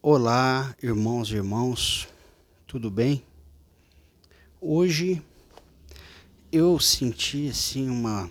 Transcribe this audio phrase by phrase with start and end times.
[0.00, 2.06] Olá, irmãos e irmãos,
[2.68, 3.20] tudo bem?
[4.60, 5.20] Hoje
[6.52, 8.30] eu senti assim uma,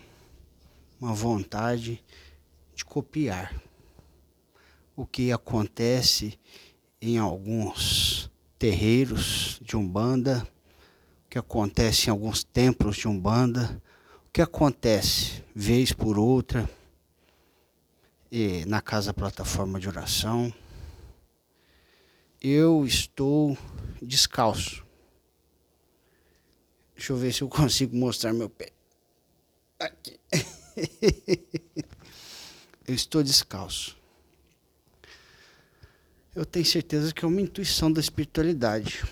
[0.97, 2.01] uma vontade
[2.73, 3.53] de copiar
[4.96, 6.40] o que acontece
[7.01, 10.47] em alguns terreiros de Umbanda,
[11.26, 13.84] o que acontece em alguns templos de Umbanda,
[14.26, 16.68] o que acontece vez por outra
[18.66, 20.53] na casa plataforma de oração
[22.41, 23.57] eu estou
[24.01, 24.85] descalço.
[26.95, 28.71] Deixa eu ver se eu consigo mostrar meu pé.
[29.79, 30.19] Aqui.
[32.87, 33.97] eu estou descalço.
[36.35, 39.03] Eu tenho certeza que é uma intuição da espiritualidade.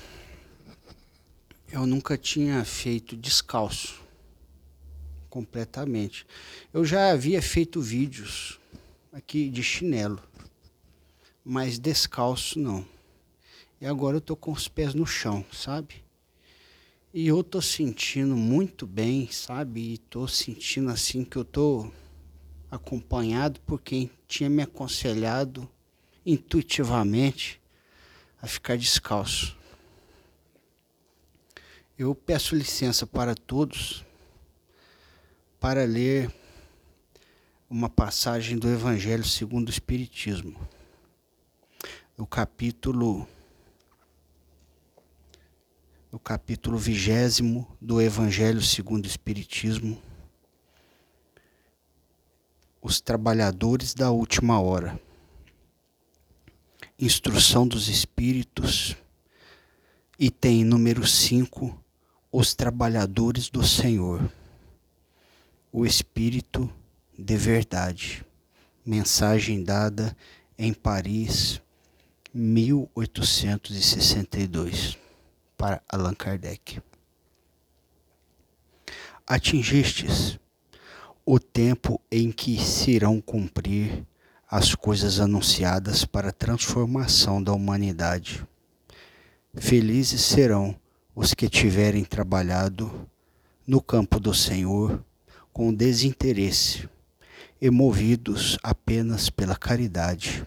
[1.71, 4.03] Eu nunca tinha feito descalço
[5.29, 6.25] completamente.
[6.71, 8.59] Eu já havia feito vídeos
[9.11, 10.21] aqui de chinelo,
[11.43, 12.94] mas descalço não.
[13.79, 16.03] E agora eu tô com os pés no chão, sabe?
[17.13, 19.93] E eu tô sentindo muito bem, sabe?
[19.93, 21.91] E tô sentindo assim que eu tô
[22.69, 25.69] acompanhado por quem tinha me aconselhado
[26.25, 27.61] intuitivamente
[28.41, 29.57] a ficar descalço.
[31.97, 34.03] Eu peço licença para todos
[35.59, 36.33] para ler
[37.69, 40.59] uma passagem do Evangelho segundo o Espiritismo,
[42.17, 43.27] o capítulo
[46.15, 50.01] no capítulo vigésimo do Evangelho segundo o Espiritismo,
[52.81, 54.97] os trabalhadores da última hora.
[56.97, 58.95] Instrução dos Espíritos,
[60.17, 61.77] item número 5,
[62.31, 64.31] os trabalhadores do Senhor.
[65.69, 66.73] O Espírito
[67.19, 68.25] de Verdade.
[68.85, 70.15] Mensagem dada
[70.57, 71.61] em Paris,
[72.33, 75.03] 1862
[75.57, 76.81] para Allan Kardec.
[79.27, 80.39] Atingistes
[81.25, 84.05] o tempo em que se irão cumprir
[84.47, 88.45] as coisas anunciadas para a transformação da humanidade.
[89.55, 90.75] Felizes serão
[91.15, 93.09] os que tiverem trabalhado
[93.65, 95.03] no campo do Senhor
[95.51, 96.87] com desinteresse
[97.59, 100.45] e movidos apenas pela caridade.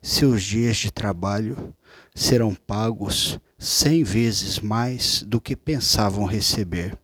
[0.00, 1.74] Seus dias de trabalho
[2.14, 6.96] serão pagos cem vezes mais do que pensavam receber.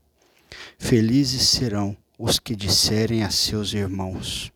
[0.78, 4.52] Felizes serão os que disserem a seus irmãos: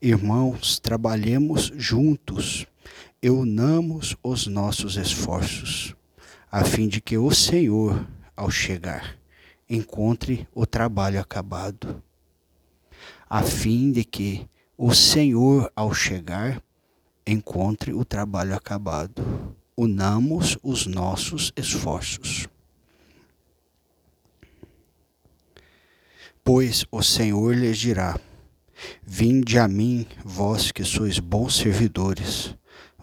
[0.00, 2.66] Irmãos, trabalhemos juntos
[3.22, 5.94] e unamos os nossos esforços,
[6.50, 8.06] a fim de que o Senhor,
[8.36, 9.16] ao chegar,
[9.68, 12.02] encontre o trabalho acabado.
[13.28, 14.46] A fim de que
[14.76, 16.62] o Senhor, ao chegar,
[17.26, 22.46] encontre o trabalho acabado unamos os nossos esforços.
[26.44, 28.18] Pois o Senhor lhes dirá:
[29.02, 32.54] Vinde a mim, vós que sois bons servidores,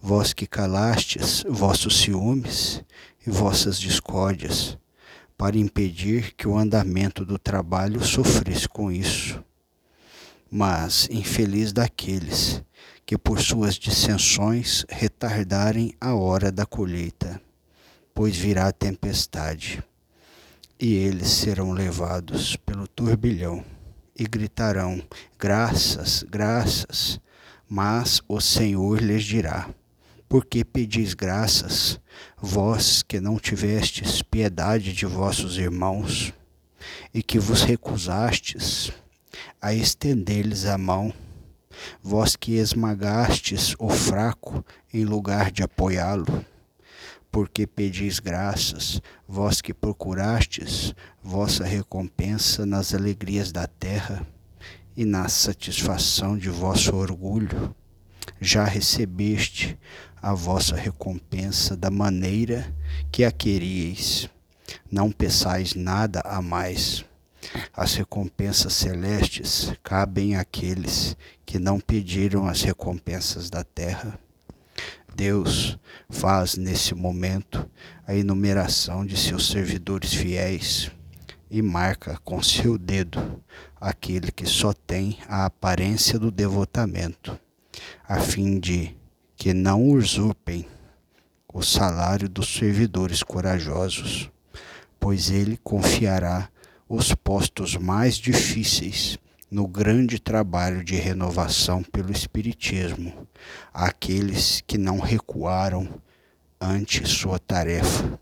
[0.02, 2.84] vós que calastes vossos ciúmes
[3.26, 4.78] e vossas discórdias,
[5.38, 9.44] para impedir que o andamento do trabalho sofresse com isso.
[10.52, 12.64] Mas infeliz daqueles
[13.10, 17.42] que por suas dissensões retardarem a hora da colheita,
[18.14, 19.84] pois virá a tempestade,
[20.80, 23.66] e eles serão levados pelo turbilhão
[24.16, 25.02] e gritarão:
[25.40, 27.20] Graças, graças.
[27.68, 29.68] Mas o Senhor lhes dirá:
[30.28, 32.00] Por que pedis graças,
[32.38, 36.32] vós que não tivestes piedade de vossos irmãos,
[37.12, 38.92] e que vos recusastes
[39.60, 41.12] a estender-lhes a mão?
[42.02, 44.64] Vós que esmagastes o fraco
[44.94, 46.46] em lugar de apoiá-lo.
[47.32, 54.26] Porque pedis graças, vós que procurastes vossa recompensa nas alegrias da terra
[54.98, 57.76] e na satisfação de vosso orgulho,
[58.42, 59.78] já recebeste
[60.22, 62.74] a vossa recompensa da maneira
[63.12, 64.30] que a queríeis.
[64.92, 67.06] Não peçais nada a mais
[67.74, 74.20] as recompensas celestes cabem àqueles que não pediram as recompensas da terra.
[75.16, 75.78] Deus
[76.10, 77.70] faz nesse momento
[78.08, 80.92] a enumeração de seus servidores fiéis
[81.50, 83.44] e marca com seu dedo
[83.82, 87.40] aquele que só tem a aparência do devotamento,
[88.08, 88.96] a fim de
[89.36, 90.68] que não usurpem
[91.52, 94.30] o salário dos servidores corajosos,
[95.00, 96.50] pois ele confiará
[96.90, 99.20] os postos mais difíceis
[99.52, 103.28] no grande trabalho de renovação pelo Espiritismo,
[103.72, 105.88] àqueles que não recuaram
[106.60, 108.20] ante sua tarefa.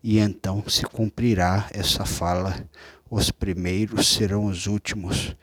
[0.00, 2.68] E então se cumprirá essa fala:
[3.10, 5.34] os primeiros serão os últimos,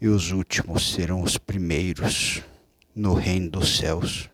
[0.00, 2.42] e os últimos serão os primeiros
[2.94, 4.30] no reino dos céus.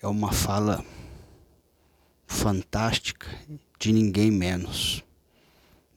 [0.00, 0.84] É uma fala
[2.30, 3.26] fantástica
[3.78, 5.04] de ninguém menos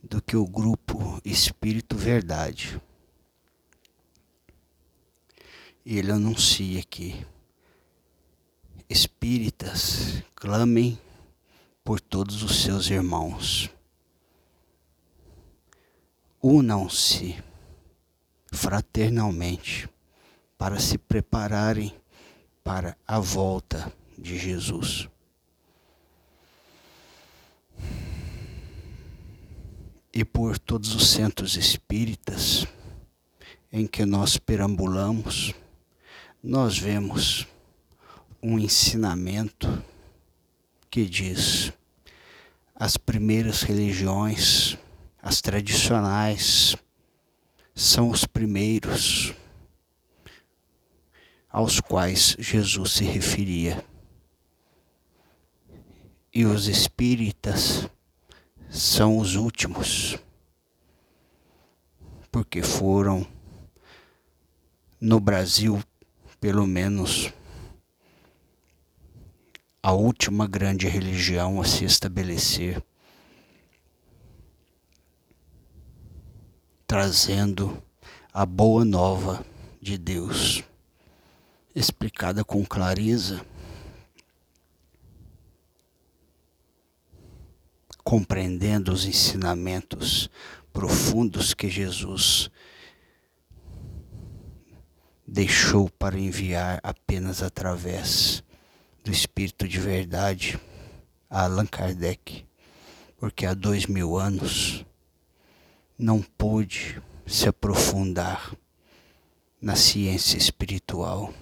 [0.02, 2.82] do que o grupo Espírito Verdade.
[5.86, 7.26] E ele anuncia aqui:
[8.90, 11.00] Espíritas, clamem
[11.84, 13.70] por todos os seus irmãos.
[16.42, 17.42] Unam-se
[18.52, 19.88] fraternalmente
[20.58, 21.96] para se prepararem
[22.64, 25.12] para a volta de Jesus.
[30.14, 32.68] E por todos os centros espíritas
[33.72, 35.54] em que nós perambulamos,
[36.44, 37.48] nós vemos
[38.42, 39.84] um ensinamento
[40.92, 41.74] que diz:
[42.76, 44.78] as primeiras religiões,
[45.22, 46.76] as tradicionais,
[47.74, 49.34] são os primeiros
[51.50, 53.84] aos quais Jesus se referia.
[56.34, 57.88] E os espíritas
[58.70, 60.18] são os últimos,
[62.32, 63.28] porque foram
[65.00, 65.84] no Brasil,
[66.40, 67.32] pelo menos,
[69.82, 72.84] a última grande religião a se estabelecer,
[76.88, 77.84] trazendo
[78.34, 79.46] a boa nova
[79.80, 80.64] de Deus
[81.76, 83.46] explicada com clareza,
[88.04, 90.30] compreendendo os ensinamentos
[90.72, 92.50] profundos que Jesus
[95.26, 98.44] deixou para enviar apenas através
[99.04, 100.60] do Espírito de Verdade
[101.30, 102.46] a Allan Kardec,
[103.18, 104.86] porque há dois mil anos
[105.98, 108.56] não pôde se aprofundar
[109.62, 111.34] na ciência espiritual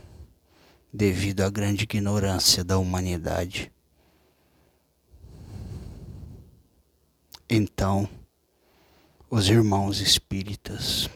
[0.94, 3.72] devido à grande ignorância da humanidade.
[7.54, 8.08] Então,
[9.30, 11.10] os irmãos espíritas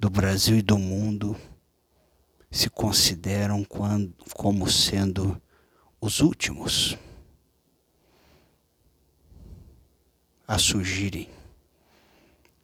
[0.00, 1.36] do Brasil e do mundo
[2.50, 5.38] se consideram quando, como sendo
[6.00, 6.96] os últimos
[10.46, 11.28] a surgirem,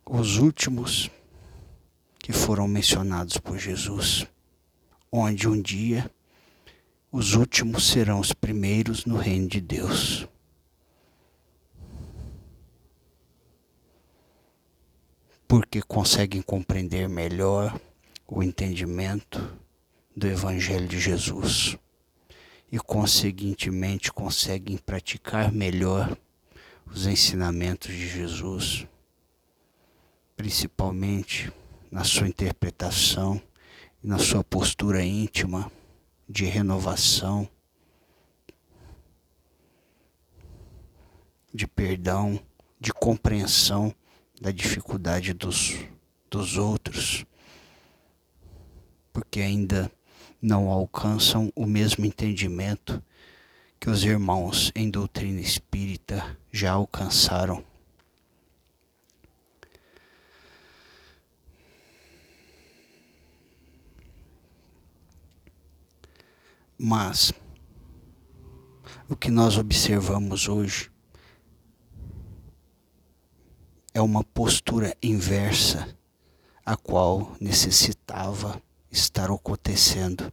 [0.06, 1.10] os últimos
[2.18, 4.26] que foram mencionados por Jesus,
[5.12, 6.10] onde um dia
[7.12, 10.26] os últimos serão os primeiros no reino de Deus.
[15.56, 17.80] Porque conseguem compreender melhor
[18.26, 19.56] o entendimento
[20.16, 21.78] do Evangelho de Jesus
[22.72, 26.18] e, conseguintemente, conseguem praticar melhor
[26.84, 28.84] os ensinamentos de Jesus,
[30.36, 31.52] principalmente
[31.88, 33.40] na sua interpretação
[34.02, 35.70] e na sua postura íntima
[36.28, 37.48] de renovação,
[41.54, 42.40] de perdão,
[42.80, 43.94] de compreensão
[44.44, 45.74] da dificuldade dos,
[46.30, 47.24] dos outros,
[49.10, 49.90] porque ainda
[50.40, 53.02] não alcançam o mesmo entendimento
[53.80, 57.64] que os irmãos em doutrina espírita já alcançaram.
[66.76, 67.32] Mas
[69.08, 70.92] o que nós observamos hoje
[73.94, 75.96] é uma postura inversa
[76.66, 78.60] a qual necessitava
[78.90, 80.32] estar acontecendo.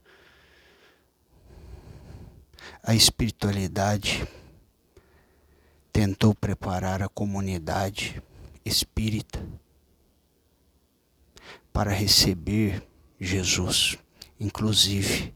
[2.83, 4.27] A espiritualidade
[5.93, 8.21] tentou preparar a comunidade
[8.65, 9.39] espírita
[11.71, 12.83] para receber
[13.19, 13.97] Jesus,
[14.39, 15.33] inclusive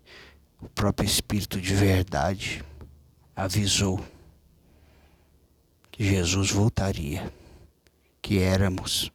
[0.62, 2.64] o próprio Espírito de verdade
[3.36, 4.04] avisou
[5.92, 7.32] que Jesus voltaria,
[8.26, 9.12] que éramos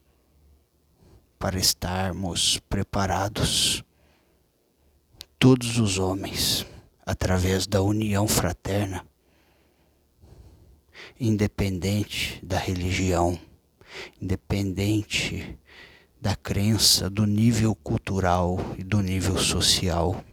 [1.36, 3.82] para estarmos preparados,
[5.36, 6.64] todos os homens,
[7.04, 9.04] através da união fraterna,
[11.18, 13.36] independente da religião,
[14.22, 15.58] independente
[16.20, 20.24] da crença, do nível cultural e do nível social.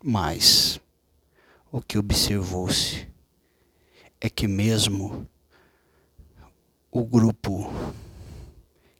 [0.00, 0.80] Mas
[1.72, 3.10] o que observou-se
[4.20, 5.26] é que mesmo
[6.90, 7.72] o grupo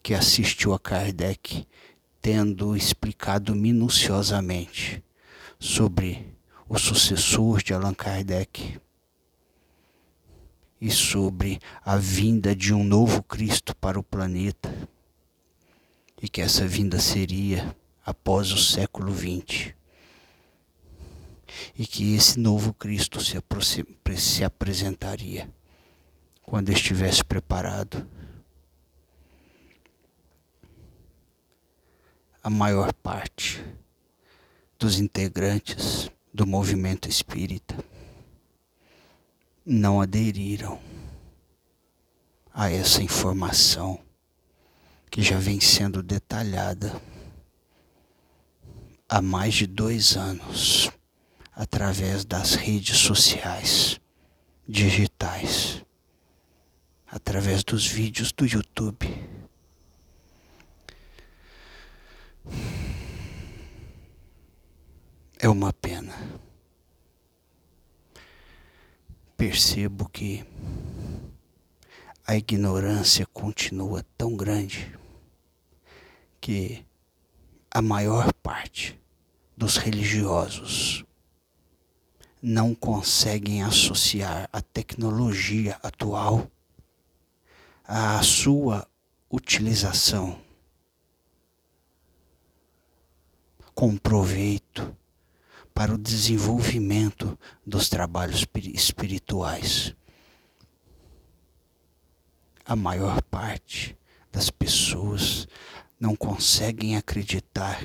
[0.02, 1.66] que assistiu a Kardec
[2.22, 5.02] tendo explicado minuciosamente
[5.58, 6.34] sobre
[6.68, 8.80] o sucessor de Allan Kardec
[10.80, 14.72] e sobre a vinda de um novo Cristo para o planeta
[16.22, 19.79] e que essa vinda seria após o século XX
[21.78, 23.42] e que esse novo Cristo se,
[24.16, 25.48] se apresentaria
[26.42, 28.06] quando estivesse preparado.
[32.42, 33.62] A maior parte
[34.78, 37.76] dos integrantes do movimento espírita
[39.64, 40.80] não aderiram
[42.52, 44.00] a essa informação
[45.10, 47.00] que já vem sendo detalhada
[49.08, 50.90] há mais de dois anos
[51.60, 54.00] através das redes sociais
[54.66, 55.84] digitais,
[57.06, 59.06] através dos vídeos do YouTube.
[65.38, 66.14] É uma pena.
[69.36, 70.42] Percebo que
[72.26, 74.98] a ignorância continua tão grande
[76.40, 76.86] que
[77.70, 78.98] a maior parte
[79.54, 81.04] dos religiosos
[82.42, 86.50] não conseguem associar a tecnologia atual
[87.84, 88.88] à sua
[89.30, 90.40] utilização
[93.74, 94.96] com proveito
[95.74, 99.94] para o desenvolvimento dos trabalhos espirituais.
[102.64, 103.96] A maior parte
[104.30, 105.48] das pessoas
[105.98, 107.82] não conseguem acreditar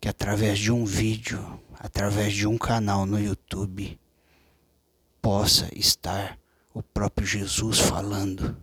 [0.00, 4.00] que através de um vídeo, através de um canal no YouTube,
[5.20, 6.38] possa estar
[6.72, 8.56] o próprio Jesus falando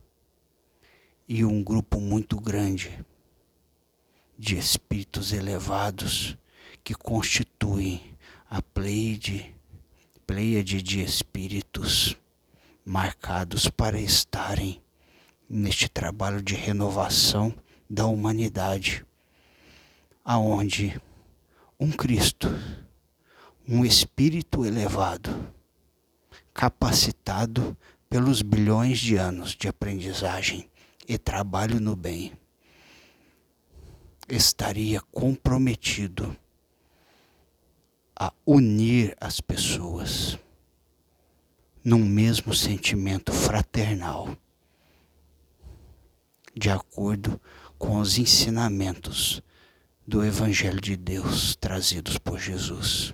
[1.28, 3.06] e um grupo muito grande
[4.40, 6.36] de espíritos elevados
[6.84, 8.18] que constituem
[8.50, 9.56] a pleiade,
[10.26, 12.18] pleiade de espíritos
[12.84, 14.82] marcados para estarem
[15.48, 17.54] neste trabalho de renovação
[17.88, 19.06] da humanidade,
[20.26, 21.00] aonde
[21.80, 22.50] um Cristo,
[23.68, 25.54] um espírito elevado,
[26.54, 27.78] capacitado
[28.10, 30.70] pelos bilhões de anos de aprendizagem
[31.08, 32.34] e trabalho no bem,
[34.28, 36.36] estaria comprometido
[38.16, 40.38] a unir as pessoas
[41.84, 44.38] num mesmo sentimento fraternal,
[46.56, 47.42] de acordo
[47.78, 49.42] com os ensinamentos
[50.06, 53.14] do Evangelho de Deus trazidos por Jesus.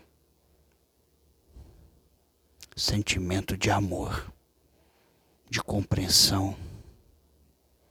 [2.77, 4.31] Sentimento de amor,
[5.49, 6.55] de compreensão,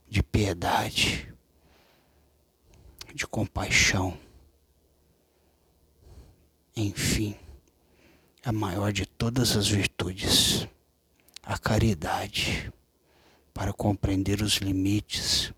[0.08, 1.34] de piedade,
[3.12, 4.16] de compaixão.
[6.76, 7.36] Enfim,
[8.44, 10.68] a maior de todas as virtudes,
[11.42, 12.72] a caridade,
[13.52, 15.52] para compreender os limites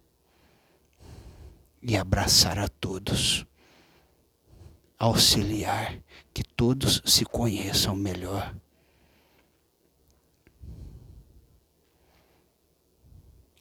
[1.83, 3.45] e abraçar a todos,
[4.99, 6.01] auxiliar
[6.33, 8.57] que todos se conheçam melhor.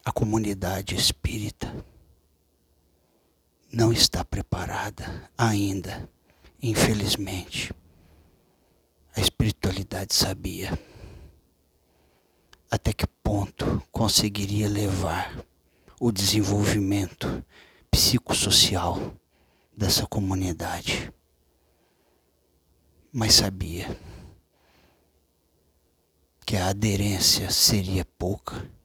[0.08, 1.84] A comunidade espírita
[3.70, 6.08] não está preparada ainda,
[6.62, 7.74] infelizmente.
[9.14, 10.72] A espiritualidade sabia
[12.70, 15.44] até que ponto conseguiria levar
[16.00, 17.44] o desenvolvimento
[17.90, 19.14] psicossocial
[19.76, 21.12] dessa comunidade.
[23.12, 23.94] Mas sabia
[26.46, 28.77] que a aderência seria pouca,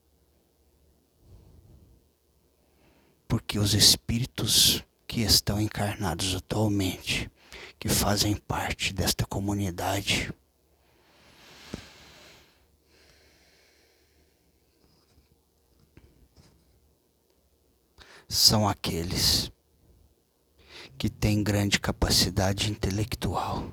[3.34, 7.28] porque os espíritos que estão encarnados atualmente,
[7.80, 10.32] que fazem parte desta comunidade,
[18.28, 19.50] são aqueles
[20.96, 23.68] que têm grande capacidade intelectual,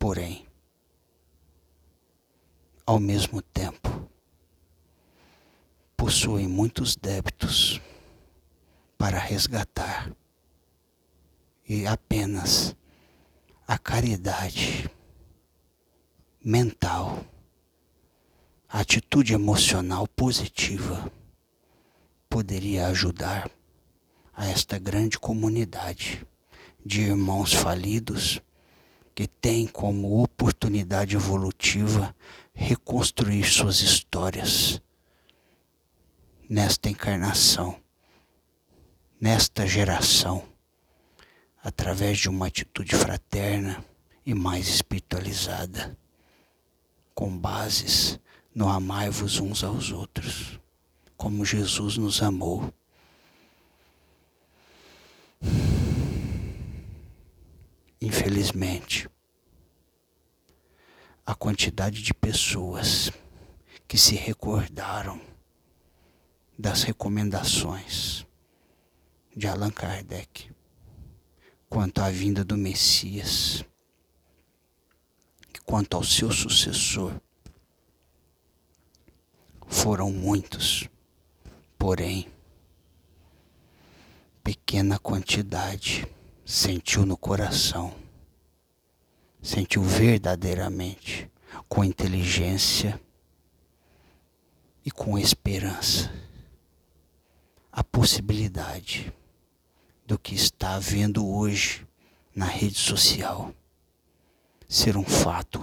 [0.00, 0.48] porém,
[2.84, 4.10] ao mesmo tempo,
[5.96, 7.80] possuem muitos débitos
[9.02, 10.14] para resgatar.
[11.68, 12.76] E apenas
[13.66, 14.88] a caridade
[16.40, 17.26] mental,
[18.68, 21.10] a atitude emocional positiva
[22.30, 23.50] poderia ajudar
[24.32, 26.24] a esta grande comunidade
[26.86, 28.40] de irmãos falidos
[29.16, 32.14] que tem como oportunidade evolutiva
[32.54, 34.80] reconstruir suas histórias
[36.48, 37.82] nesta encarnação,
[39.22, 40.42] nesta geração,
[41.62, 43.84] através de uma atitude fraterna
[44.26, 45.96] e mais espiritualizada,
[47.14, 48.18] com bases
[48.52, 50.58] no amai-vos uns aos outros,
[51.16, 52.74] como Jesus nos amou.
[58.00, 59.08] Infelizmente,
[61.24, 63.12] a quantidade de pessoas
[63.86, 65.20] que se recordaram
[66.58, 68.26] das recomendações
[69.36, 70.52] de Allan Kardec
[71.72, 73.64] quanto à vinda do Messias,
[75.64, 77.18] quanto ao seu sucessor,
[79.66, 80.86] foram muitos,
[81.78, 82.30] porém,
[84.44, 86.06] pequena quantidade
[86.44, 87.96] sentiu no coração,
[89.40, 91.26] sentiu verdadeiramente,
[91.70, 93.00] com inteligência
[94.84, 96.12] e com esperança,
[97.72, 99.10] a possibilidade
[100.12, 101.88] do que está havendo hoje
[102.36, 103.54] na rede social
[104.68, 105.58] ser um fato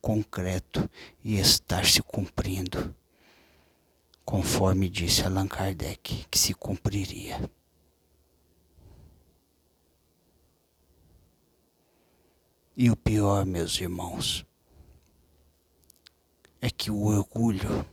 [0.00, 0.88] concreto
[1.22, 2.96] e estar se cumprindo
[4.24, 7.50] conforme disse Allan Kardec, que se cumpriria.
[12.74, 14.46] E o pior, meus irmãos,
[16.62, 17.84] é que o orgulho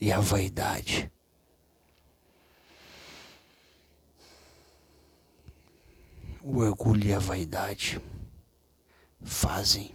[0.00, 1.12] e a vaidade
[6.42, 8.00] o orgulho e a vaidade
[9.22, 9.94] fazem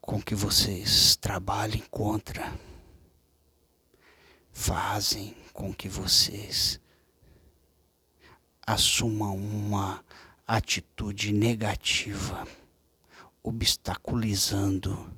[0.00, 2.52] com que vocês trabalhem contra
[4.56, 6.80] fazem com que vocês
[8.66, 10.02] assumam uma
[10.46, 12.48] atitude negativa,
[13.42, 15.12] obstaculizando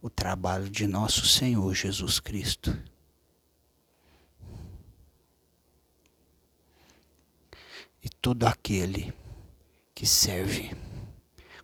[0.00, 2.76] o trabalho de nosso Senhor Jesus Cristo.
[8.02, 9.12] E todo aquele
[9.94, 10.74] que serve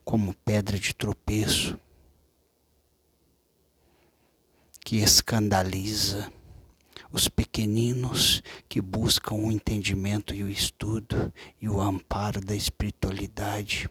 [0.05, 1.79] como pedra de tropeço,
[4.85, 6.33] que escandaliza,
[7.11, 13.91] os pequeninos que buscam o entendimento e o estudo e o amparo da espiritualidade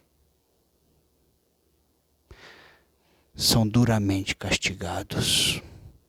[3.34, 5.60] são duramente castigados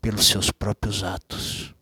[0.02, 1.76] pelos seus próprios atos.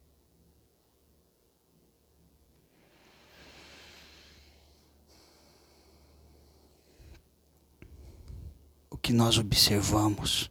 [8.89, 10.49] O que nós observamos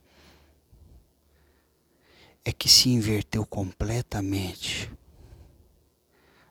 [2.45, 4.89] é que se inverteu completamente.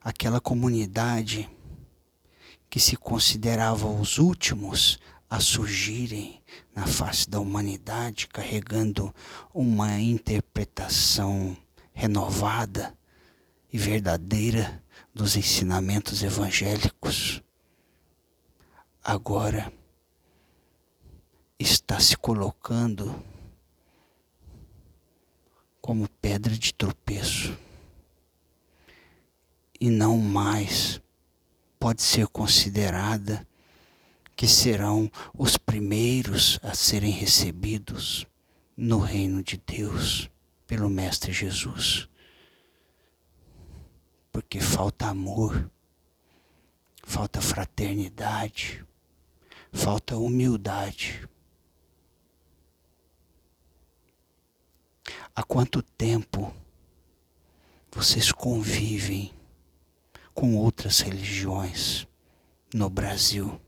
[0.01, 1.49] Aquela comunidade
[2.69, 6.41] que se considerava os últimos a surgirem
[6.75, 9.15] na face da humanidade, carregando
[9.53, 11.55] uma interpretação
[11.93, 12.93] renovada
[13.71, 17.41] e verdadeira dos ensinamentos evangélicos,
[19.01, 19.71] agora
[21.59, 23.23] está se colocando
[25.81, 27.57] como pedra de tropeço
[29.79, 31.01] e não mais
[31.79, 33.45] pode ser considerada
[34.35, 38.25] que serão os primeiros a serem recebidos
[38.75, 40.29] no reino de Deus
[40.65, 42.07] pelo Mestre Jesus.
[44.31, 45.69] Porque falta amor,
[47.03, 48.83] falta fraternidade,
[49.71, 51.27] falta humildade
[55.35, 56.53] Há quanto tempo
[57.91, 59.33] vocês convivem
[60.33, 62.07] com outras religiões
[62.73, 63.59] no Brasil?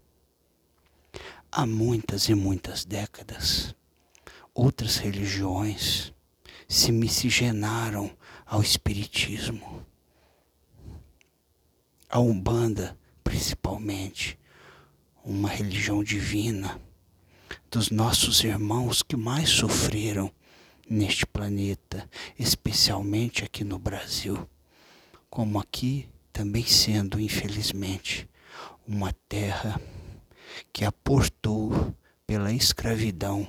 [1.52, 3.76] Há muitas e muitas décadas,
[4.54, 6.14] outras religiões
[6.68, 9.86] se miscigenaram ao Espiritismo.
[12.10, 14.40] A Umbanda, principalmente,
[15.24, 16.80] uma religião divina
[17.70, 20.32] dos nossos irmãos que mais sofreram
[20.90, 24.48] neste planeta, especialmente aqui no Brasil,
[25.30, 28.30] como aqui também sendo, infelizmente,
[28.88, 29.80] uma terra
[30.72, 31.96] que aportou
[32.28, 33.48] pela escravidão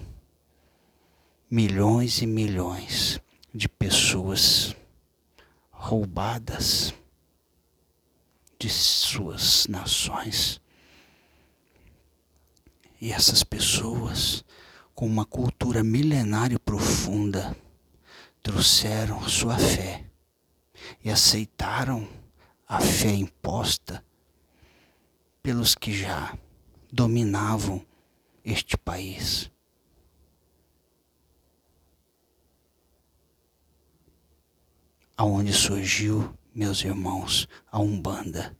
[1.50, 3.20] milhões e milhões
[3.54, 4.74] de pessoas
[5.70, 6.92] roubadas
[8.58, 10.60] de suas nações.
[13.00, 14.44] E essas pessoas
[14.96, 17.54] com uma cultura milenária e profunda,
[18.42, 20.06] trouxeram sua fé
[21.04, 22.08] e aceitaram
[22.66, 24.02] a fé imposta
[25.42, 26.36] pelos que já
[26.90, 27.84] dominavam
[28.42, 29.50] este país.
[35.14, 38.56] Aonde surgiu, meus irmãos, a Umbanda,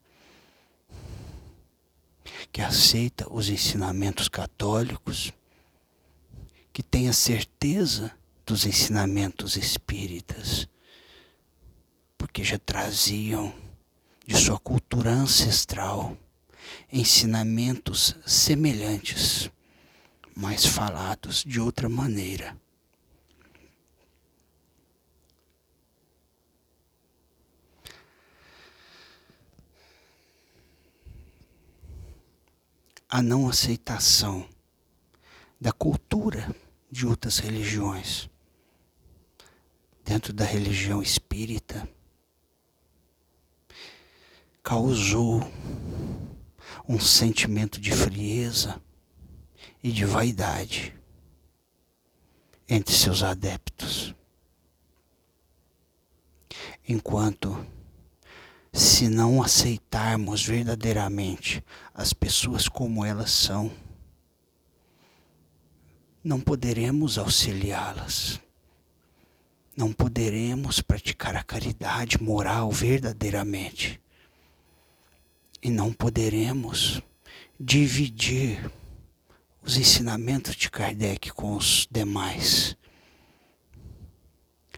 [2.53, 5.33] que aceita os ensinamentos católicos,
[6.77, 10.69] que tem a certeza dos ensinamentos espíritas,
[12.19, 13.51] porque já traziam
[14.27, 16.15] de sua cultura ancestral
[16.93, 19.51] ensinamentos semelhantes,
[20.35, 22.55] mas falados de outra maneira.
[33.09, 34.47] A não aceitação
[35.59, 36.55] da cultura
[36.97, 38.31] de outras religiões,
[40.03, 41.87] dentro da religião espírita,
[44.63, 45.43] causou
[46.89, 48.81] um sentimento de frieza
[49.83, 50.99] e de vaidade
[52.67, 54.15] entre seus adeptos.
[56.89, 57.67] Enquanto,
[58.73, 63.71] se não aceitarmos verdadeiramente as pessoas como elas são,
[66.27, 68.41] não poderemos auxiliá-las.
[69.77, 74.01] Não poderemos praticar a caridade moral verdadeiramente
[75.63, 77.01] e não poderemos
[77.61, 78.69] dividir
[79.63, 82.77] os ensinamentos de Kardec com os demais.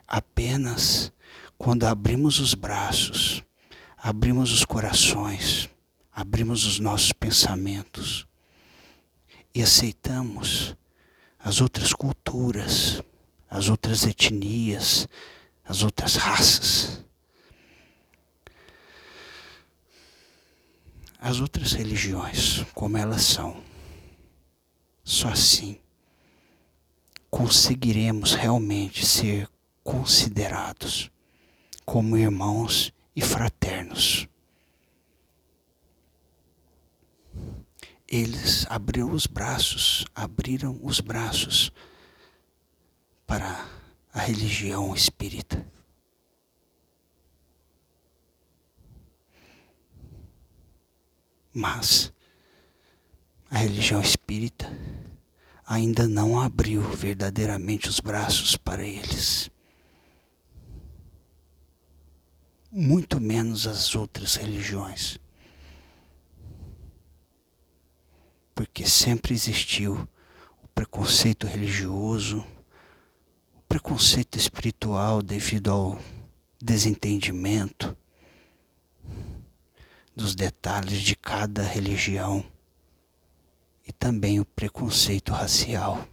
[0.07, 1.11] Apenas
[1.57, 3.43] quando abrimos os braços,
[3.97, 5.71] abrimos os corações,
[6.13, 8.27] abrimos os nossos pensamentos
[9.55, 10.77] e aceitamos
[11.39, 13.03] as outras culturas,
[13.49, 15.09] as outras etnias,
[15.65, 17.05] as outras raças
[21.19, 23.63] as outras religiões como elas são.
[25.03, 25.79] Só assim
[27.31, 29.49] conseguiremos realmente ser
[29.83, 31.11] considerados
[31.85, 34.29] como irmãos e fraternos.
[38.09, 41.71] Eles abriram os braços, abriram os braços
[43.27, 43.69] para
[44.15, 45.71] a religião espírita.
[51.53, 52.11] Mas
[53.51, 54.67] a religião espírita
[55.67, 59.51] ainda não abriu verdadeiramente os braços para eles.
[62.73, 65.19] Muito menos as outras religiões.
[68.59, 70.09] Porque sempre existiu
[70.61, 72.45] o preconceito religioso,
[73.55, 76.03] o preconceito espiritual devido ao
[76.61, 77.97] desentendimento
[80.13, 82.45] dos detalhes de cada religião
[83.87, 86.09] e também o preconceito racial.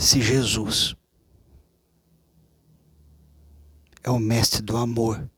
[0.00, 0.96] Se Jesus
[4.02, 5.30] é o mestre do amor,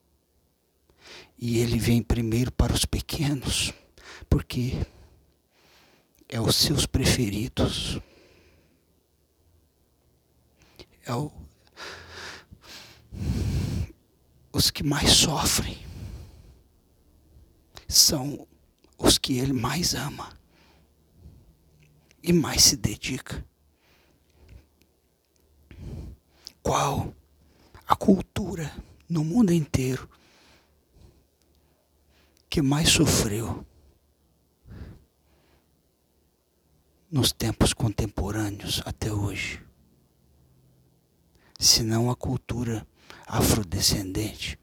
[1.37, 3.73] e ele vem primeiro para os pequenos,
[4.31, 4.75] porque
[6.29, 7.99] é os seus preferidos.
[11.05, 11.33] É o,
[14.53, 15.77] os que mais sofrem.
[17.89, 18.47] São
[18.97, 20.39] os que ele mais ama
[22.23, 23.45] e mais se dedica.
[26.63, 27.15] Qual
[27.87, 28.73] a cultura
[29.09, 30.09] no mundo inteiro
[32.49, 33.67] que mais sofreu
[37.11, 39.63] nos tempos contemporâneos até hoje,
[41.59, 42.87] senão a cultura
[43.27, 44.59] afrodescendente,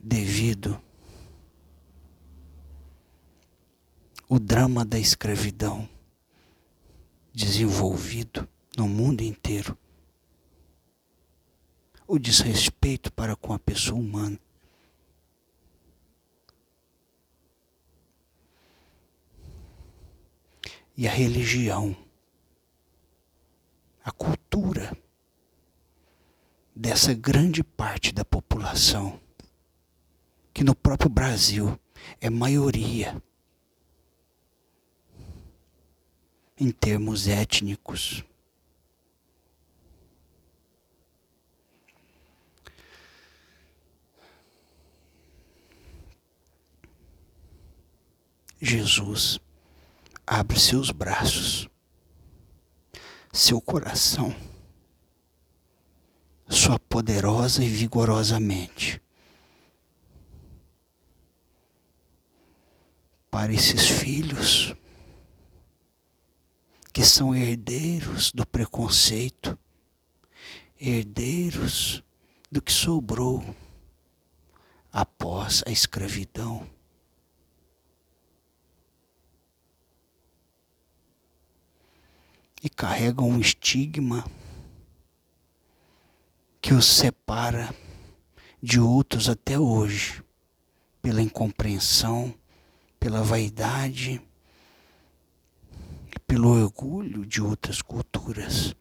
[0.00, 0.80] devido
[4.28, 5.88] o drama da escravidão
[7.34, 9.76] desenvolvido no mundo inteiro,
[12.12, 14.38] o desrespeito para com a pessoa humana
[20.94, 21.96] e a religião,
[24.04, 24.94] a cultura
[26.76, 29.18] dessa grande parte da população,
[30.52, 31.80] que no próprio Brasil
[32.20, 33.22] é maioria
[36.58, 38.22] em termos étnicos.
[48.64, 49.40] Jesus
[50.24, 51.68] abre seus braços,
[53.32, 54.32] seu coração,
[56.48, 59.02] sua poderosa e vigorosa mente
[63.28, 64.72] para esses filhos
[66.92, 69.58] que são herdeiros do preconceito,
[70.80, 72.00] herdeiros
[72.48, 73.44] do que sobrou
[74.92, 76.70] após a escravidão.
[82.62, 84.24] E carregam um estigma
[86.60, 87.74] que os separa
[88.62, 90.22] de outros até hoje,
[91.02, 92.32] pela incompreensão,
[93.00, 94.22] pela vaidade
[96.14, 98.76] e pelo orgulho de outras culturas.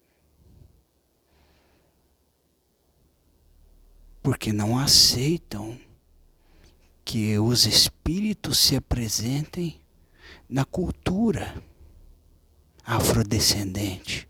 [4.21, 5.79] Porque não aceitam
[7.03, 9.81] que os espíritos se apresentem
[10.47, 11.63] na cultura
[12.83, 14.27] afrodescendente.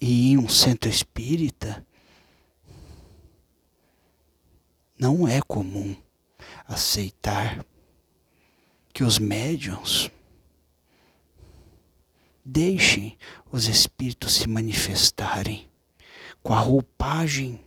[0.00, 1.84] E em um centro espírita
[4.98, 5.96] não é comum
[6.66, 7.64] aceitar
[8.92, 10.10] que os médiums
[12.44, 13.18] deixem
[13.52, 15.68] os espíritos se manifestarem
[16.42, 17.62] com a roupagem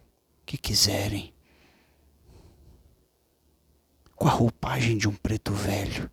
[0.45, 1.30] que quiserem,
[4.21, 6.07] com a roupagem de um preto velho,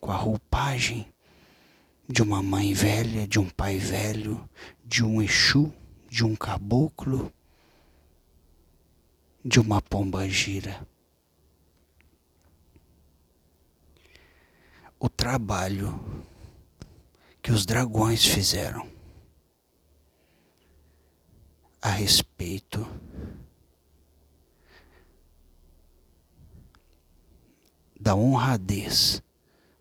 [0.00, 1.06] com a roupagem
[2.08, 4.48] de uma mãe velha, de um pai velho,
[4.82, 5.70] de um Exu,
[6.08, 7.30] de um caboclo,
[9.44, 10.88] de uma pomba gira.
[14.98, 16.24] O trabalho
[17.42, 18.90] que os dragões fizeram
[21.82, 22.88] a respeito
[28.04, 29.22] da honradez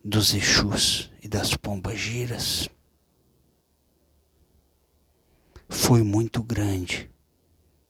[0.01, 2.69] dos Exus e das pombagiras
[5.67, 7.11] foi muito grande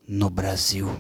[0.08, 1.00] no Brasil,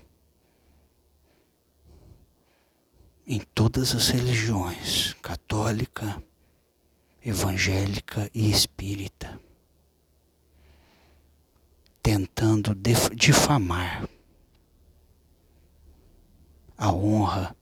[3.25, 6.23] em todas as religiões, católica,
[7.19, 9.39] evangélica e espírita,
[12.03, 12.75] tentando
[13.15, 14.07] difamar
[16.77, 17.55] a honra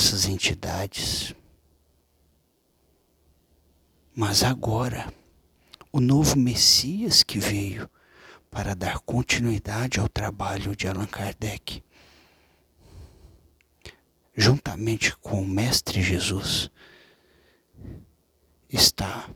[0.00, 1.34] dessas entidades.
[4.16, 5.12] Mas agora,
[5.92, 7.88] o novo Messias que veio
[8.50, 11.84] para dar continuidade ao trabalho de Allan Kardec,
[14.34, 16.70] juntamente com o Mestre Jesus,
[18.70, 19.28] está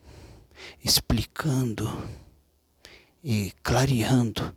[0.82, 2.08] explicando
[3.22, 4.56] e clareando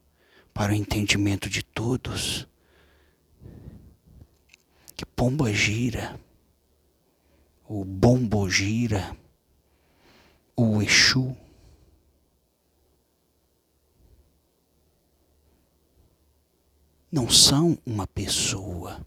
[0.54, 2.48] para o entendimento de todos
[5.17, 6.19] pomba gira,
[7.67, 9.17] o bombo gira,
[10.56, 11.36] o Exu.
[17.12, 19.03] Não são uma pessoa.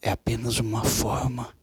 [0.00, 1.54] É apenas uma forma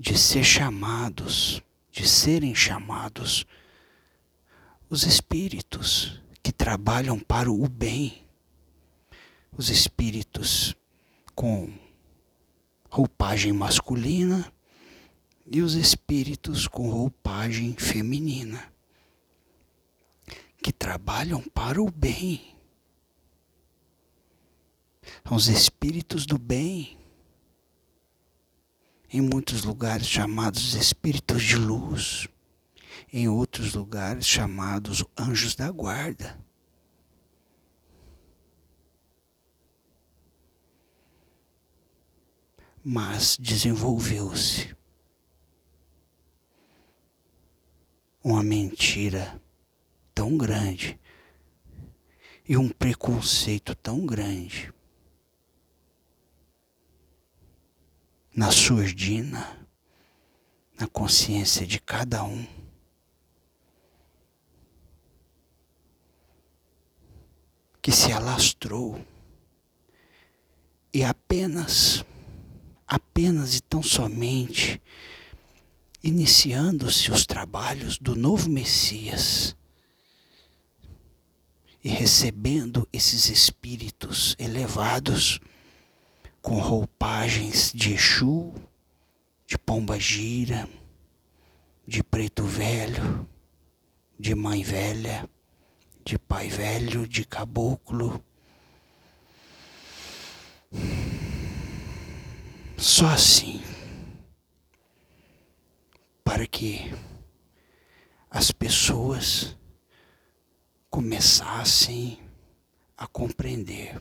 [0.00, 3.44] de ser chamados, de serem chamados
[4.88, 6.22] os espíritos
[6.58, 8.26] trabalham para o bem.
[9.56, 10.76] Os espíritos
[11.34, 11.72] com
[12.90, 14.52] roupagem masculina
[15.46, 18.70] e os espíritos com roupagem feminina,
[20.62, 22.54] que trabalham para o bem.
[25.26, 26.98] São os espíritos do bem,
[29.10, 32.28] em muitos lugares chamados espíritos de luz
[33.12, 36.38] em outros lugares chamados anjos da guarda.
[42.82, 44.74] Mas desenvolveu-se
[48.22, 49.40] uma mentira
[50.14, 50.98] tão grande
[52.48, 54.72] e um preconceito tão grande
[58.34, 59.66] na surdina,
[60.78, 62.46] na consciência de cada um.
[67.88, 69.02] que se alastrou
[70.92, 72.04] e apenas,
[72.88, 74.80] apenas e tão somente
[76.02, 79.54] iniciando-se os trabalhos do novo Messias
[81.84, 85.38] e recebendo esses espíritos elevados
[86.40, 88.54] com roupagens de Exu,
[89.46, 90.68] de pomba gira,
[91.86, 93.28] de preto velho,
[94.18, 95.28] de mãe velha,
[96.04, 98.22] de pai velho, de caboclo.
[102.80, 103.60] Só assim,
[106.22, 106.94] para que
[108.30, 109.56] as pessoas
[110.88, 112.22] começassem
[112.96, 114.00] a compreender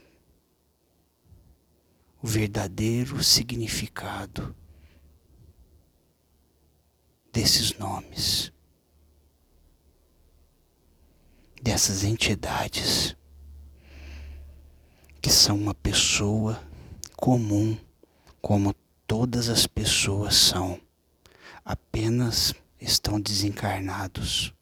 [2.21, 4.55] o verdadeiro significado
[7.33, 8.53] desses nomes,
[11.63, 13.15] dessas entidades
[15.19, 16.61] que são uma pessoa
[17.15, 17.75] comum,
[18.41, 18.73] como
[19.05, 20.79] todas as pessoas são,
[21.63, 24.53] apenas estão desencarnados.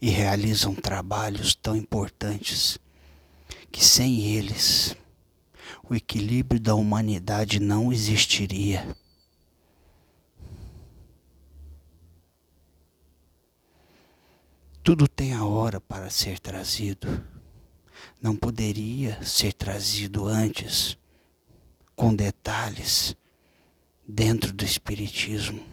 [0.00, 2.78] E realizam trabalhos tão importantes
[3.70, 4.96] que sem eles
[5.90, 8.96] o equilíbrio da humanidade não existiria.
[14.82, 17.22] Tudo tem a hora para ser trazido.
[18.20, 20.98] Não poderia ser trazido antes,
[21.96, 23.16] com detalhes,
[24.06, 25.64] dentro do Espiritismo.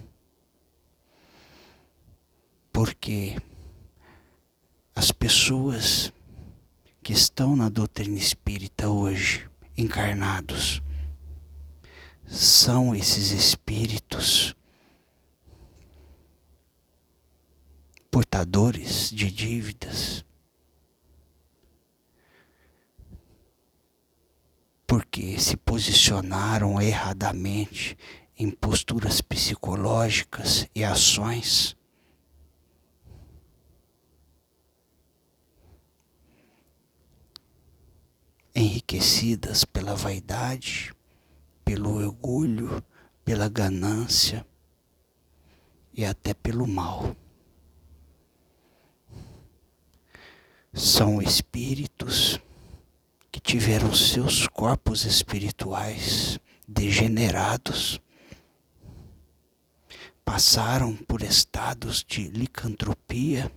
[2.71, 3.35] Porque
[4.95, 6.11] as pessoas
[7.07, 10.81] que estão na doutrina espírita hoje encarnados.
[12.27, 14.53] São esses espíritos
[18.11, 20.25] portadores de dívidas.
[24.87, 27.97] Porque se posicionaram erradamente
[28.37, 31.75] em posturas psicológicas e ações
[38.55, 40.91] enriquecidas pela vaidade,
[41.63, 42.83] pelo orgulho,
[43.23, 44.43] pela ganância
[45.93, 47.15] e até pelo mal.
[50.73, 52.39] São espíritos
[53.37, 58.01] que tiveram seus corpos espirituais degenerados,
[60.25, 63.51] passaram por estados de licantropia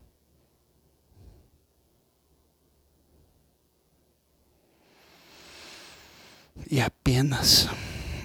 [6.71, 7.67] E apenas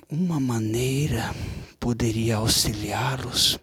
[0.10, 1.34] uma maneira
[1.80, 3.58] poderia auxiliá-los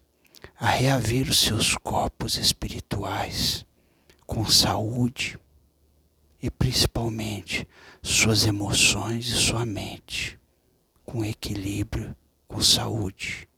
[0.58, 3.66] a reaver os seus corpos espirituais
[4.26, 5.38] com saúde
[6.42, 7.66] e principalmente
[8.02, 10.38] suas emoções e sua mente
[11.04, 12.16] com equilíbrio,
[12.48, 13.48] com saúde.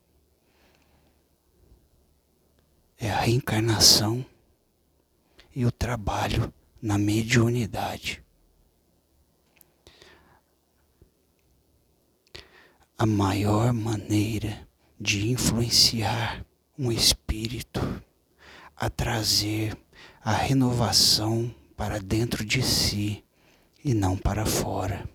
[2.99, 4.25] É a reencarnação
[5.55, 8.25] e o trabalho na mediunidade.
[12.97, 14.67] a maior maneira
[15.01, 16.47] de influenciar
[16.79, 17.81] um espírito
[18.77, 19.77] a trazer
[20.23, 23.25] a renovação para dentro de si
[23.85, 25.09] e não para fora.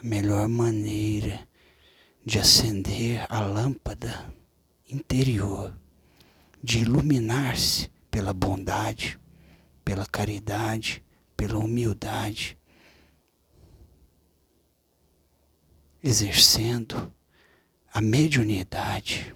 [0.00, 1.46] A melhor maneira
[2.24, 4.32] de acender a lâmpada
[4.88, 5.76] interior,
[6.62, 9.18] de iluminar-se pela bondade,
[9.84, 11.04] pela caridade,
[11.36, 12.58] pela humildade,
[16.02, 17.12] exercendo
[17.92, 19.34] a mediunidade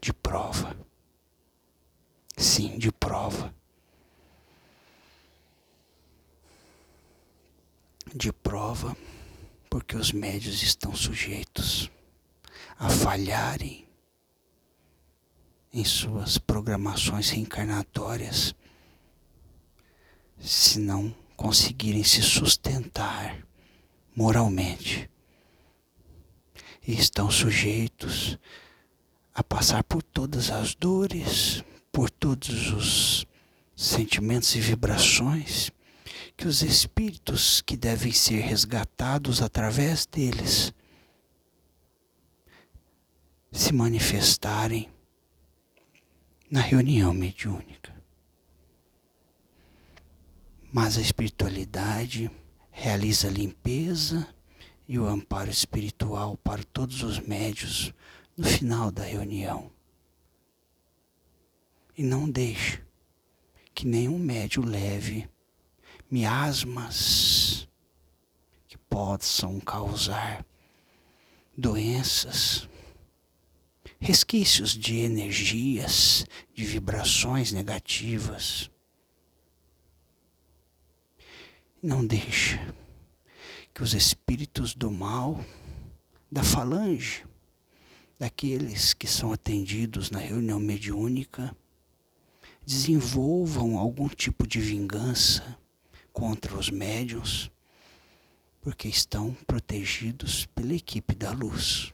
[0.00, 0.83] de prova.
[2.36, 3.54] Sim, de prova.
[8.14, 8.96] De prova,
[9.68, 11.90] porque os médios estão sujeitos
[12.78, 13.86] a falharem
[15.72, 18.54] em suas programações reencarnatórias
[20.38, 23.44] se não conseguirem se sustentar
[24.14, 25.10] moralmente
[26.86, 28.38] e estão sujeitos
[29.34, 33.26] a passar por todas as dores, por todos os
[33.76, 35.70] sentimentos e vibrações
[36.36, 40.74] que os espíritos que devem ser resgatados através deles
[43.52, 44.90] se manifestarem
[46.50, 47.94] na reunião mediúnica.
[50.72, 52.28] Mas a espiritualidade
[52.72, 54.26] realiza a limpeza
[54.88, 57.94] e o amparo espiritual para todos os médios
[58.36, 59.73] no final da reunião.
[61.96, 62.82] E não deixe
[63.72, 65.28] que nenhum médio leve
[66.10, 67.68] miasmas
[68.66, 70.44] que possam causar
[71.56, 72.68] doenças,
[74.00, 78.70] resquícios de energias, de vibrações negativas.
[81.80, 82.58] Não deixe
[83.72, 85.44] que os espíritos do mal,
[86.30, 87.24] da falange,
[88.18, 91.54] daqueles que são atendidos na reunião mediúnica
[92.64, 95.58] desenvolvam algum tipo de vingança
[96.12, 97.50] contra os médiuns,
[98.60, 101.92] porque estão protegidos pela equipe da luz.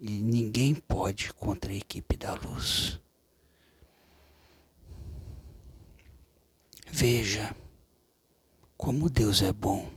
[0.00, 3.00] E ninguém pode contra a equipe da luz.
[6.90, 7.54] Veja
[8.76, 9.90] como Deus é bom.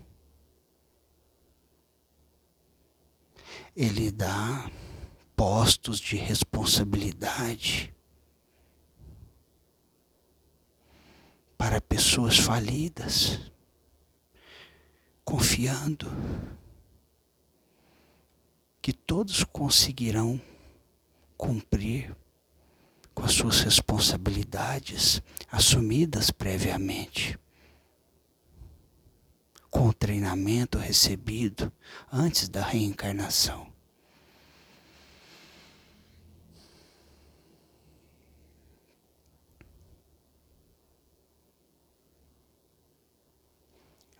[3.75, 4.69] Ele dá
[5.35, 7.93] postos de responsabilidade
[11.61, 13.39] para pessoas falidas,
[15.23, 16.07] confiando
[18.81, 20.41] que todos conseguirão
[21.37, 22.15] cumprir
[23.13, 27.37] com as suas responsabilidades assumidas previamente,
[29.69, 31.71] com o treinamento recebido
[32.11, 33.70] antes da reencarnação.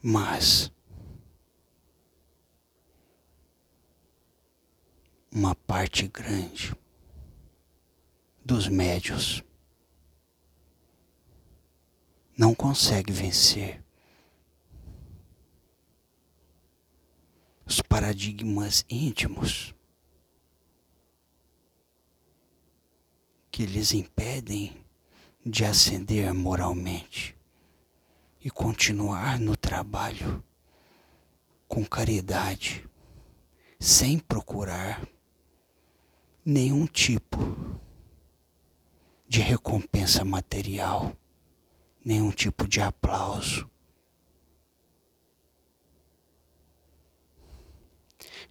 [0.04, 0.72] Mas
[5.32, 6.76] uma parte grande
[8.43, 9.43] dos médios
[12.36, 13.84] não consegue vencer
[17.64, 19.76] os paradigmas íntimos
[23.52, 24.84] que lhes impedem
[25.45, 27.39] de ascender moralmente
[28.43, 30.43] e continuar no trabalho
[31.67, 32.87] com caridade,
[33.79, 35.07] sem procurar
[36.43, 37.37] nenhum tipo
[39.27, 41.15] de recompensa material,
[42.03, 43.69] nenhum tipo de aplauso.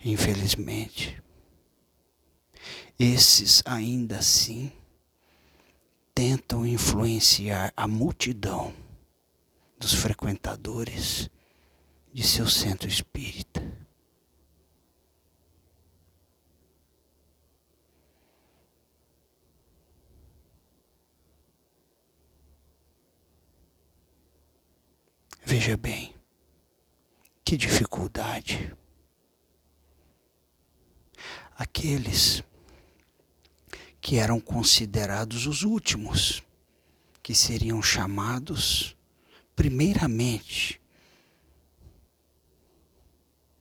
[0.02, 1.22] Infelizmente,
[2.98, 4.72] esses ainda assim
[6.14, 8.72] tentam influenciar a multidão
[9.80, 11.30] dos frequentadores
[12.12, 13.62] de seu centro espírita.
[25.42, 26.14] Veja bem,
[27.42, 28.76] que dificuldade.
[31.56, 32.44] Aqueles
[33.98, 36.42] que eram considerados os últimos,
[37.22, 38.94] que seriam chamados
[39.60, 40.80] primeiramente,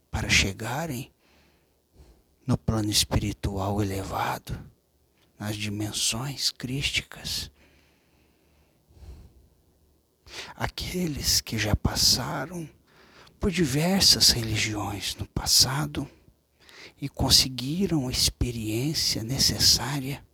[0.09, 1.11] para chegarem
[2.47, 4.57] no plano espiritual elevado,
[5.37, 7.51] nas dimensões crísticas.
[10.55, 12.69] Aqueles que já passaram
[13.37, 16.09] por diversas religiões no passado
[17.01, 20.25] e conseguiram a experiência necessária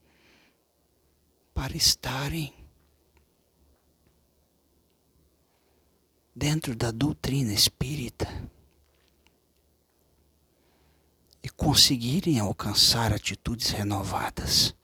[1.56, 2.54] para estarem
[6.36, 8.28] dentro da doutrina espírita
[11.42, 14.76] e conseguirem alcançar atitudes renovadas.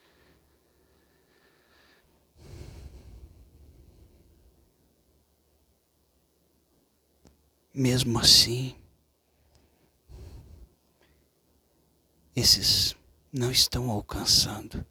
[7.74, 8.76] Mesmo assim,
[12.36, 12.96] esses
[13.32, 14.86] não estão alcançando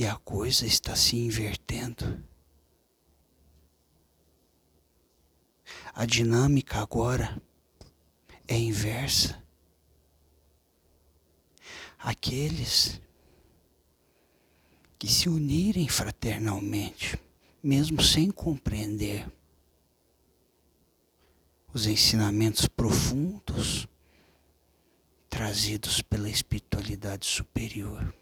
[0.00, 2.24] E a coisa está se invertendo.
[5.92, 7.38] A dinâmica agora
[8.48, 9.44] é inversa.
[11.98, 12.98] Aqueles
[14.98, 17.20] que se unirem fraternalmente,
[17.62, 19.30] mesmo sem compreender
[21.74, 23.86] os ensinamentos profundos
[25.28, 28.14] trazidos pela espiritualidade superior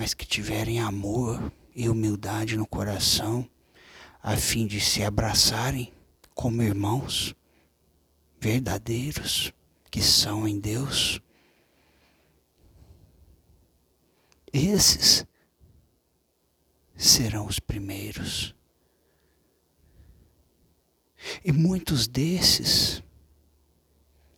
[0.00, 3.46] mas que tiverem amor e humildade no coração,
[4.22, 5.92] a fim de se abraçarem
[6.34, 7.34] como irmãos
[8.40, 9.52] verdadeiros
[9.90, 11.20] que são em Deus.
[14.50, 15.26] Esses
[16.96, 18.54] serão os primeiros.
[21.44, 23.02] E muitos desses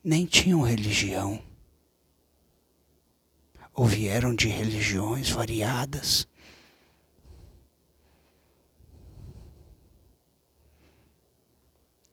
[0.03, 1.41] nem tinham religião
[3.75, 6.27] ou vieram de religiões variadas.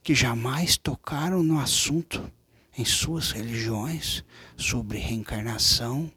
[0.02, 2.32] Que jamais tocaram no assunto
[2.78, 4.24] em suas religiões
[4.56, 6.12] sobre reencarnação,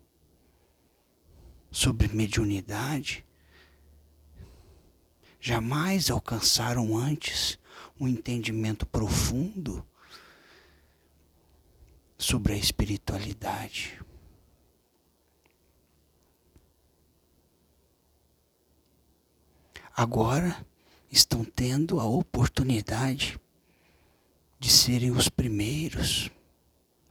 [1.70, 3.24] sobre mediunidade,
[5.40, 7.58] jamais alcançaram antes
[7.98, 9.84] um entendimento profundo
[12.16, 13.98] sobre a espiritualidade.
[19.94, 20.64] Agora
[21.10, 23.38] estão tendo a oportunidade
[24.58, 26.30] de serem os primeiros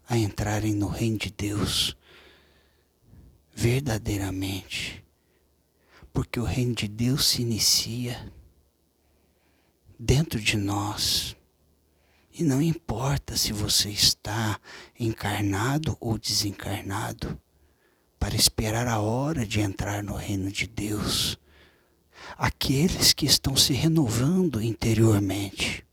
[0.07, 1.95] a entrarem no reino de Deus
[3.53, 5.03] verdadeiramente.
[6.11, 8.31] Porque o reino de Deus se inicia
[9.97, 11.35] dentro de nós.
[12.33, 14.59] E não importa se você está
[14.99, 17.39] encarnado ou desencarnado,
[18.19, 21.37] para esperar a hora de entrar no reino de Deus.
[22.37, 25.85] Aqueles que estão se renovando interiormente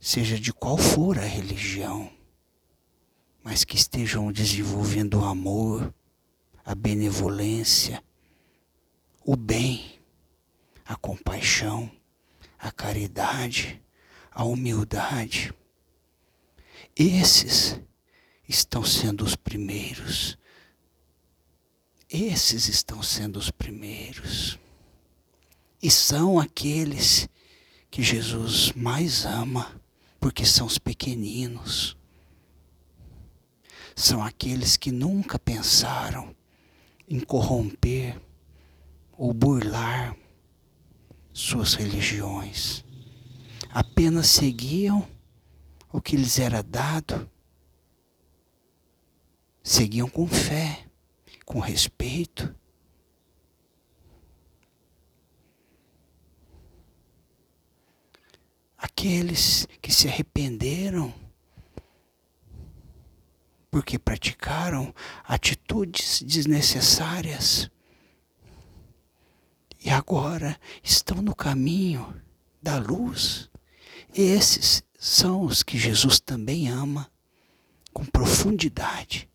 [0.00, 2.10] seja de qual for a religião,
[3.42, 5.94] mas que estejam desenvolvendo o amor,
[6.64, 8.02] a benevolência,
[9.24, 10.00] o bem,
[10.84, 11.90] a compaixão,
[12.58, 13.80] a caridade,
[14.30, 15.52] a humildade.
[16.96, 17.80] Esses
[18.48, 20.38] estão sendo os primeiros.
[22.12, 24.58] Esses estão sendo os primeiros.
[25.82, 27.26] E são aqueles
[27.90, 29.80] que Jesus mais ama
[30.20, 31.96] porque são os pequeninos.
[33.96, 36.36] São aqueles que nunca pensaram
[37.08, 38.20] em corromper
[39.12, 40.14] ou burlar
[41.32, 42.84] suas religiões.
[43.70, 45.08] Apenas seguiam
[45.90, 47.26] o que lhes era dado.
[49.62, 50.91] Seguiam com fé,
[51.52, 52.54] com respeito
[58.78, 61.12] aqueles que se arrependeram
[63.70, 64.94] porque praticaram
[65.24, 67.70] atitudes desnecessárias
[69.78, 72.18] e agora estão no caminho
[72.62, 73.50] da luz.
[74.14, 77.12] Esses são os que Jesus também ama
[77.92, 79.28] com profundidade.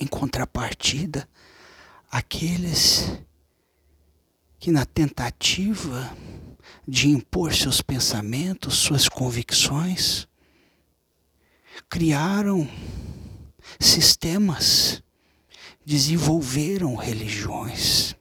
[0.00, 1.28] Em contrapartida,
[2.10, 3.20] aqueles
[4.58, 6.16] que na tentativa
[6.86, 10.26] de impor seus pensamentos, suas convicções,
[11.88, 12.68] criaram
[13.78, 15.02] sistemas,
[15.84, 18.14] desenvolveram religiões,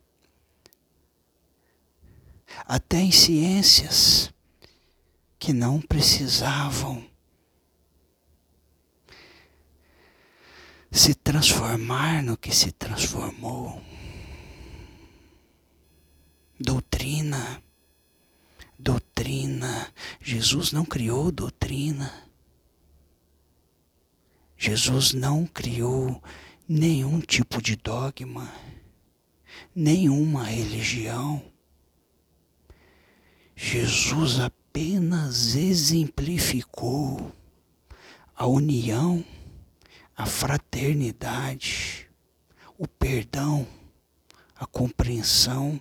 [2.65, 4.33] até em ciências
[5.39, 7.05] que não precisavam
[10.97, 13.81] se transformar no que se transformou
[16.59, 17.61] doutrina.
[18.77, 19.91] Doutrina.
[20.21, 22.11] Jesus não criou doutrina.
[24.57, 26.21] Jesus não criou
[26.67, 28.51] nenhum tipo de dogma,
[29.75, 31.43] nenhuma religião.
[33.55, 37.31] Jesus apenas exemplificou
[38.35, 39.23] a união,
[40.17, 42.09] a fraternidade,
[42.75, 43.67] o perdão,
[44.55, 45.79] a compreensão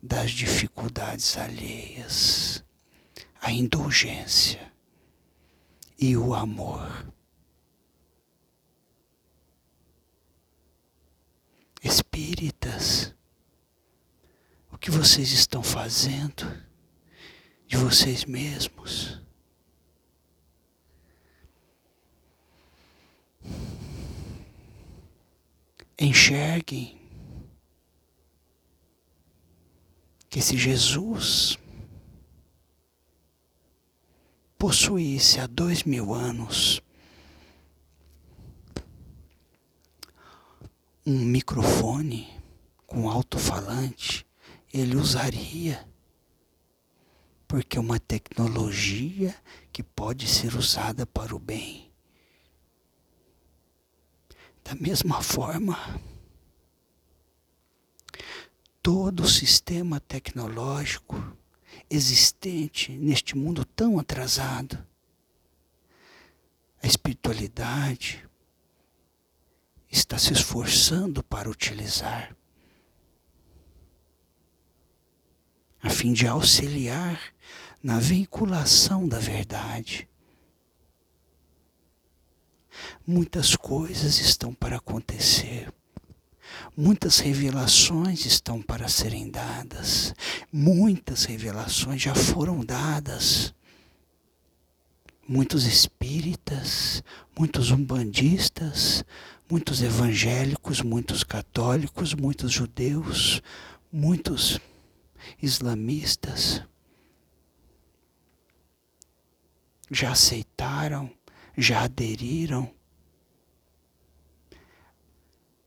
[0.00, 2.64] das dificuldades alheias,
[3.40, 4.72] a indulgência
[5.98, 7.12] e o amor.
[11.82, 13.12] Espíritas,
[14.70, 16.64] o que vocês estão fazendo
[17.66, 19.20] de vocês mesmos?
[26.04, 27.00] Enxerguem
[30.28, 31.56] que se Jesus
[34.58, 36.82] possuísse há dois mil anos
[41.06, 42.28] um microfone
[42.84, 44.26] com alto-falante,
[44.74, 45.88] ele usaria,
[47.46, 49.32] porque é uma tecnologia
[49.72, 51.91] que pode ser usada para o bem.
[54.64, 55.76] Da mesma forma,
[58.82, 61.36] todo o sistema tecnológico
[61.90, 64.84] existente neste mundo tão atrasado.
[66.82, 68.28] A espiritualidade
[69.90, 72.34] está se esforçando para utilizar,
[75.82, 77.20] a fim de auxiliar
[77.82, 80.08] na vinculação da verdade.
[83.06, 85.72] Muitas coisas estão para acontecer
[86.76, 90.14] Muitas revelações estão para serem dadas.
[90.52, 93.54] Muitas revelações já foram dadas.
[95.28, 97.02] Muitos espíritas,
[97.38, 99.04] muitos umbandistas,
[99.50, 103.40] muitos evangélicos, muitos católicos, muitos judeus,
[103.90, 104.58] muitos
[105.40, 106.62] islamistas
[109.90, 111.10] já aceitaram,
[111.56, 112.72] já aderiram,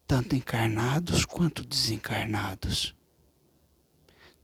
[0.08, 2.96] tanto encarnados quanto desencarnados.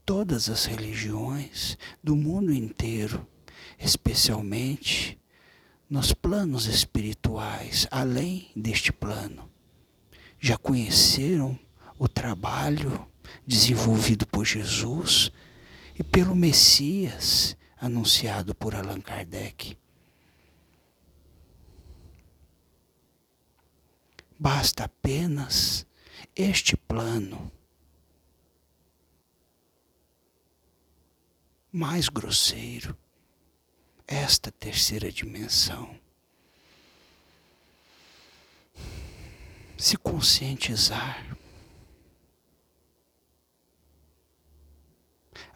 [0.04, 3.26] Todas as religiões do mundo inteiro,
[3.78, 5.18] especialmente
[5.88, 9.48] nos planos espirituais, além deste plano,
[10.40, 11.58] já conheceram
[11.98, 13.06] o trabalho
[13.46, 15.30] desenvolvido por Jesus
[15.98, 19.76] e pelo Messias anunciado por Allan Kardec.
[24.42, 25.86] Basta apenas
[26.34, 27.52] este plano
[31.70, 32.98] mais grosseiro,
[34.04, 35.96] esta terceira dimensão.
[39.78, 41.36] Se conscientizar.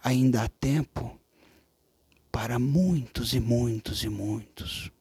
[0.00, 1.20] Ainda há tempo
[2.30, 4.92] para muitos e muitos e muitos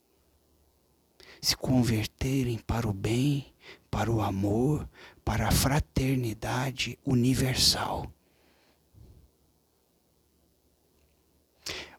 [1.46, 3.54] se converterem para o bem,
[3.96, 4.90] para o amor,
[5.24, 8.12] para a fraternidade universal.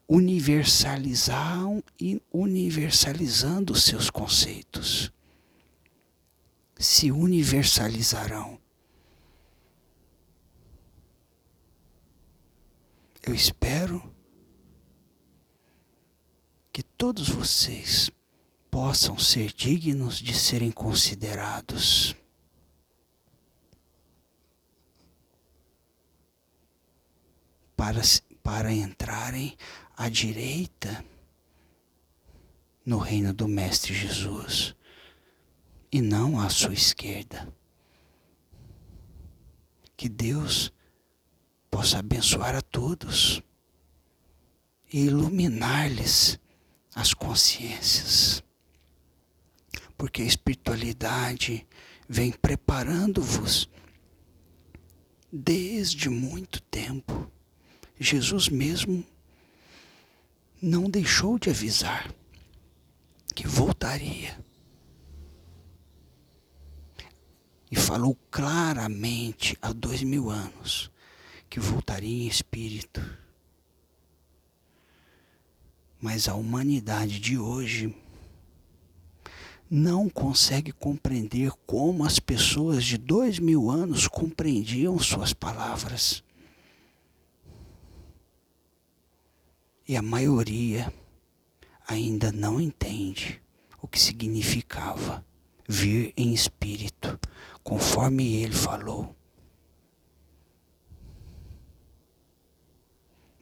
[0.07, 1.59] Universalizar
[1.99, 5.11] e universalizando seus conceitos.
[6.79, 8.61] Se universalizarão.
[13.23, 14.15] Eu espero
[16.71, 18.11] que todos vocês
[18.77, 22.15] possam ser dignos de serem considerados.
[27.75, 28.03] Para,
[28.43, 29.57] para entrarem
[29.97, 31.03] à direita
[32.85, 34.77] no reino do Mestre Jesus
[35.91, 37.51] e não à sua esquerda.
[39.97, 40.71] Que Deus
[41.71, 43.41] possa abençoar a todos
[44.93, 46.39] e iluminar-lhes
[46.95, 48.45] as consciências.
[49.97, 51.67] Porque a espiritualidade
[52.09, 53.69] vem preparando-vos
[55.33, 57.31] desde muito tempo.
[57.99, 59.05] Jesus mesmo
[60.61, 62.15] não deixou de avisar
[63.35, 64.39] que voltaria.
[67.71, 70.91] E falou claramente há dois mil anos
[71.49, 73.01] que voltaria em espírito
[76.01, 77.95] mas a humanidade de hoje
[79.69, 86.23] não consegue compreender como as pessoas de dois mil anos compreendiam suas palavras.
[89.89, 90.93] E a maioria
[91.87, 93.41] ainda não entende
[93.81, 95.25] o que significava
[95.69, 97.19] vir em espírito,
[97.63, 99.15] conforme ele falou.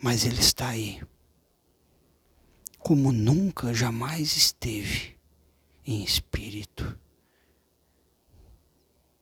[0.03, 1.03] Mas ele está aí
[2.79, 5.14] como nunca jamais esteve
[5.87, 6.99] em espírito,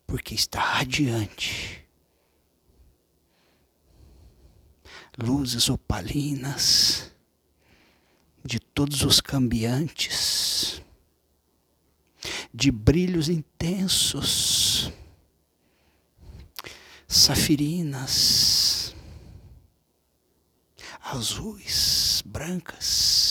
[0.06, 1.86] porque está radiante.
[5.18, 7.12] Luzes opalinas
[8.44, 10.82] de todos os cambiantes,
[12.52, 14.90] de brilhos intensos,
[17.06, 18.94] safirinas,
[21.00, 23.21] azuis, brancas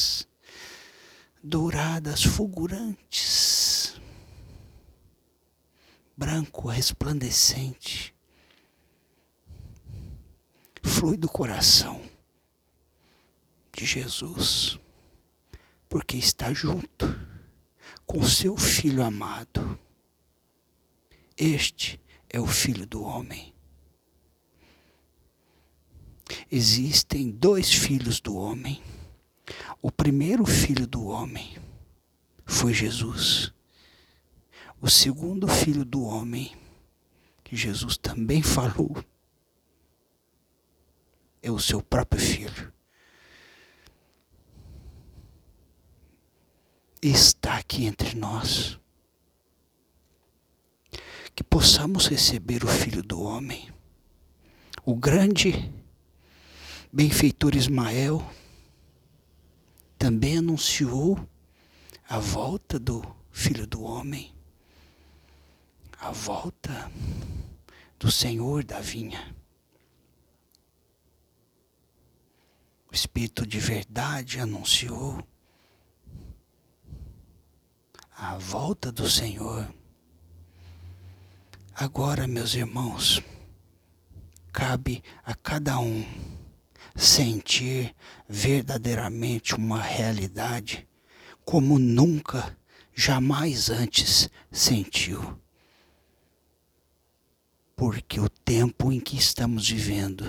[1.44, 4.00] douradas, fulgurantes,
[6.16, 8.14] branco, resplandecente,
[10.84, 12.02] flui do coração
[13.76, 14.80] de Jesus,
[15.90, 17.08] porque está junto
[18.06, 19.80] com seu Filho amado.
[21.36, 23.52] Este é o Filho do Homem.
[26.52, 28.82] Existem dois filhos do homem
[29.82, 31.58] o primeiro filho do homem
[32.46, 33.54] foi Jesus.
[34.82, 36.56] O segundo filho do homem,
[37.44, 39.04] que Jesus também falou,
[41.42, 42.72] é o seu próprio filho.
[47.02, 48.80] Está aqui entre nós.
[51.34, 53.74] Que possamos receber o Filho do Homem,
[54.86, 55.74] o grande
[56.92, 58.22] benfeitor Ismael
[60.02, 61.30] também anunciou
[62.10, 64.34] a volta do Filho do Homem,
[66.00, 66.92] a volta
[68.00, 69.36] do Senhor da vinha.
[72.92, 75.24] O Espírito de verdade anunciou
[78.18, 79.72] a volta do Senhor.
[81.76, 83.22] Agora, meus irmãos,
[84.52, 86.41] cabe a cada um
[86.96, 87.96] sentir
[88.28, 90.88] verdadeiramente uma realidade
[91.44, 92.58] como nunca,
[92.94, 95.40] jamais antes sentiu.
[97.76, 100.24] Porque o tempo em que estamos vivendo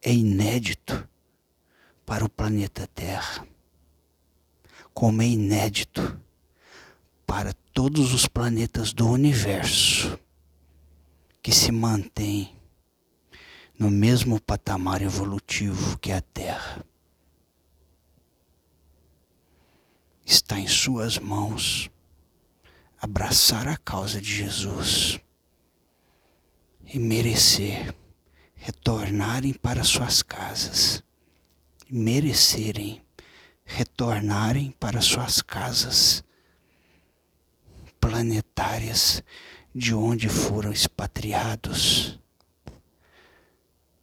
[0.00, 1.08] é inédito
[2.04, 3.46] para o planeta Terra,
[4.92, 6.20] como é inédito
[7.26, 10.18] para todos os planetas do universo
[11.40, 12.54] que se mantêm
[13.78, 16.84] no mesmo patamar evolutivo que a Terra.
[20.24, 21.90] Está em Suas mãos
[22.98, 25.18] abraçar a causa de Jesus
[26.86, 27.94] e merecer
[28.54, 31.02] retornarem para suas casas,
[31.90, 33.02] merecerem
[33.64, 36.22] retornarem para suas casas
[38.00, 39.22] planetárias
[39.74, 42.20] de onde foram expatriados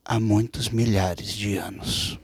[0.10, 2.20] há muitos milhares de anos.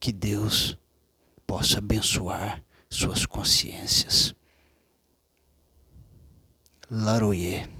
[0.00, 0.76] Que Deus
[1.46, 4.34] possa abençoar suas consciências.
[6.90, 7.70] Laroyer.